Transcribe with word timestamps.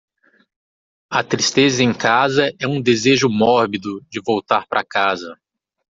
A 1.11 1.23
tristeza 1.23 1.83
em 1.83 1.93
casa 1.93 2.51
é 2.57 2.67
um 2.67 2.81
desejo 2.81 3.29
mórbido 3.29 4.03
de 4.09 4.19
voltar 4.19 4.65
para 4.65 4.83
casa. 4.83 5.37